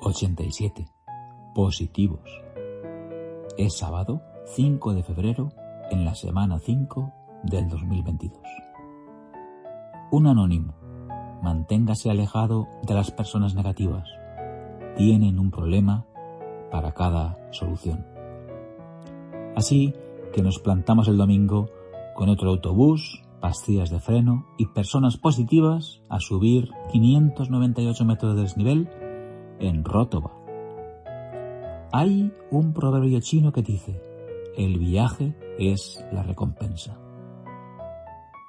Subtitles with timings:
[0.00, 0.88] 87
[1.54, 2.30] positivos.
[3.58, 4.22] Es sábado
[4.54, 5.52] 5 de febrero
[5.90, 7.12] en la semana 5
[7.44, 8.38] del 2022.
[10.10, 10.74] Un anónimo.
[11.42, 14.08] Manténgase alejado de las personas negativas.
[14.96, 16.06] Tienen un problema
[16.70, 18.06] para cada solución.
[19.56, 19.94] Así
[20.32, 21.68] que nos plantamos el domingo
[22.14, 28.88] con otro autobús, pastillas de freno y personas positivas a subir 598 metros de desnivel
[29.60, 30.32] en Rótova.
[31.92, 34.00] Hay un proverbio chino que dice,
[34.56, 36.98] el viaje es la recompensa.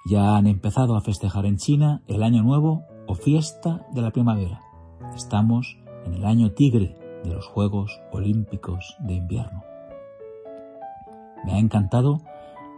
[0.09, 4.61] Ya han empezado a festejar en China el Año Nuevo o fiesta de la primavera.
[5.15, 9.63] Estamos en el año tigre de los Juegos Olímpicos de Invierno.
[11.45, 12.21] Me ha encantado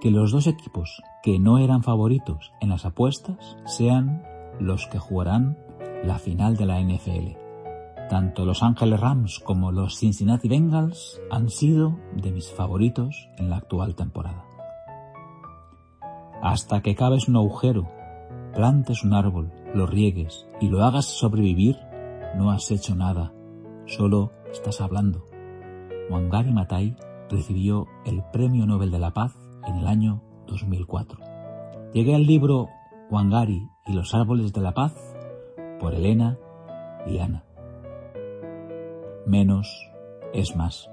[0.02, 4.23] que los dos equipos que no eran favoritos en las apuestas sean
[4.59, 5.58] los que jugarán
[6.03, 7.42] la final de la NFL.
[8.09, 13.58] Tanto Los Ángeles Rams como los Cincinnati Bengals han sido de mis favoritos en la
[13.58, 14.45] actual temporada.
[16.41, 17.88] Hasta que cabes un agujero,
[18.53, 21.78] plantes un árbol, lo riegues y lo hagas sobrevivir,
[22.36, 23.33] no has hecho nada,
[23.86, 25.25] solo estás hablando.
[26.09, 26.97] Wangari Matai
[27.30, 29.33] recibió el Premio Nobel de la Paz
[29.66, 31.19] en el año 2004.
[31.94, 32.69] Llegué al libro
[33.09, 34.94] Wangari y los árboles de la paz
[35.80, 36.38] por Elena
[37.06, 37.45] y Ana.
[39.25, 39.89] Menos
[40.33, 40.89] es más.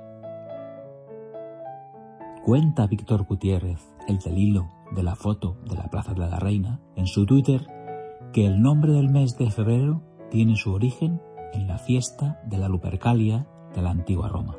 [2.44, 6.80] Cuenta Víctor Gutiérrez, el del hilo de la foto de la Plaza de la Reina,
[6.96, 7.66] en su Twitter
[8.32, 11.20] que el nombre del mes de febrero tiene su origen
[11.52, 14.56] en la fiesta de la Lupercalia de la antigua Roma,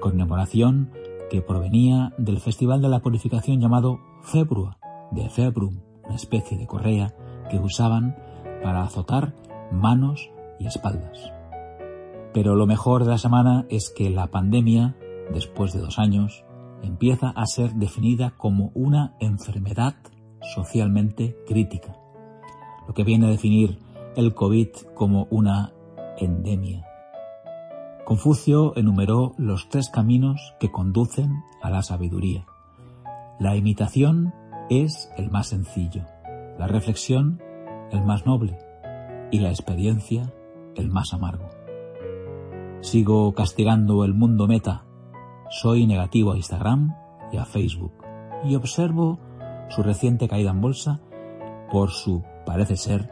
[0.00, 0.92] conmemoración
[1.30, 4.78] que provenía del festival de la purificación llamado Februa,
[5.10, 7.14] de Februm, una especie de correa
[7.50, 8.16] que usaban
[8.62, 9.34] para azotar
[9.72, 11.33] manos y espaldas.
[12.34, 14.96] Pero lo mejor de la semana es que la pandemia,
[15.32, 16.44] después de dos años,
[16.82, 19.94] empieza a ser definida como una enfermedad
[20.54, 21.96] socialmente crítica,
[22.86, 23.78] lo que viene a definir
[24.16, 25.72] el COVID como una
[26.18, 26.84] endemia.
[28.04, 32.44] Confucio enumeró los tres caminos que conducen a la sabiduría.
[33.40, 34.34] La imitación
[34.68, 36.04] es el más sencillo,
[36.58, 37.40] la reflexión
[37.90, 38.58] el más noble
[39.30, 40.32] y la experiencia
[40.74, 41.53] el más amargo.
[42.84, 44.84] Sigo castigando el mundo meta.
[45.48, 46.94] Soy negativo a Instagram
[47.32, 47.94] y a Facebook
[48.44, 49.18] y observo
[49.70, 51.00] su reciente caída en bolsa
[51.72, 53.10] por su, parece ser,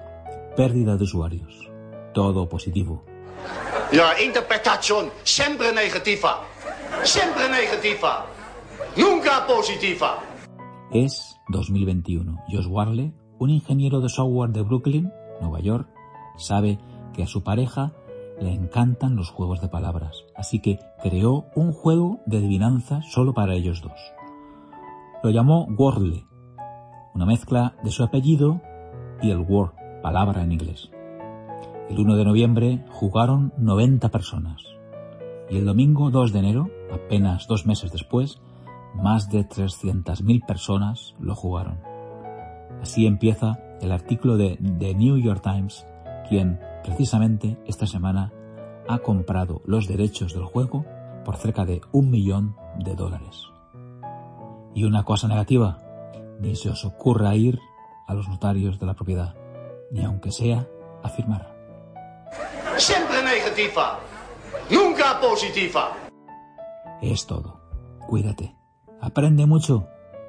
[0.58, 1.70] pérdida de usuarios.
[2.12, 3.02] Todo positivo.
[3.92, 6.42] Ja, interpretación siempre negativa.
[7.02, 8.26] Siempre negativa.
[8.94, 10.18] Nunca positiva.
[10.92, 12.44] Es 2021.
[12.50, 15.10] Josh Warley, un ingeniero de software de Brooklyn,
[15.40, 15.88] Nueva York,
[16.36, 16.78] sabe
[17.14, 17.94] que a su pareja
[18.42, 23.54] le encantan los juegos de palabras, así que creó un juego de adivinanza solo para
[23.54, 23.98] ellos dos.
[25.22, 26.26] Lo llamó Wordle,
[27.14, 28.60] una mezcla de su apellido
[29.22, 30.90] y el word, palabra en inglés.
[31.88, 34.72] El 1 de noviembre jugaron 90 personas
[35.50, 38.40] y el domingo 2 de enero, apenas dos meses después,
[38.94, 41.78] más de 300.000 personas lo jugaron.
[42.80, 45.86] Así empieza el artículo de The New York Times,
[46.28, 48.32] quien precisamente esta semana
[48.88, 50.84] ha comprado los derechos del juego
[51.24, 53.48] por cerca de un millón de dólares.
[54.74, 55.78] Y una cosa negativa,
[56.40, 57.58] ni se os ocurra ir
[58.06, 59.34] a los notarios de la propiedad,
[59.90, 60.66] ni aunque sea
[61.02, 61.54] a firmar.
[62.76, 64.00] Siempre negativa.
[64.70, 65.92] Nunca positiva.
[67.00, 67.60] Es todo.
[68.06, 68.56] Cuídate.
[69.00, 69.88] Aprende mucho.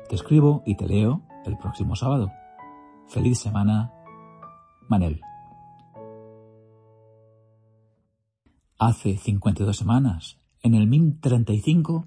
[0.09, 2.31] Te escribo y te leo el próximo sábado.
[3.07, 3.93] Feliz semana,
[4.89, 5.21] Manel.
[8.85, 12.05] Hace 52 semanas, en el MIN 35,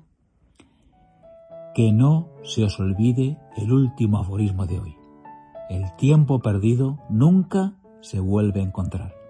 [1.75, 4.97] que no se os olvide el último aforismo de hoy.
[5.69, 9.27] El tiempo perdido nunca se vuelve a encontrar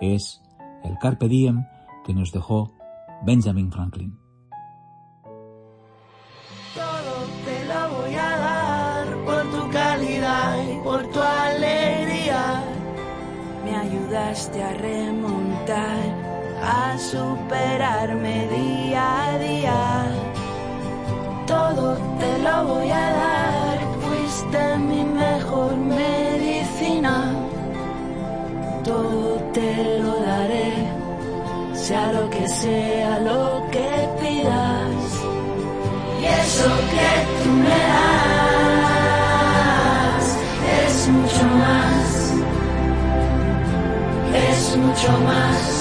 [0.00, 0.40] es
[0.82, 1.66] el Carpe Diem
[2.04, 2.72] que nos dejó
[3.22, 4.18] Benjamin Franklin.
[6.74, 12.64] Todo te lo voy a dar por tu calidad y por tu alegría.
[13.64, 20.06] Me ayudaste a remontar, a superarme día a día.
[21.46, 27.32] Todo te lo voy a dar, fuiste mi mejor medicina.
[28.84, 30.72] Todo te lo daré,
[31.72, 35.24] sea lo que sea lo que pidas.
[36.20, 37.10] Y eso que
[37.42, 38.98] tú me das
[40.84, 42.08] es mucho más,
[44.34, 45.79] es mucho más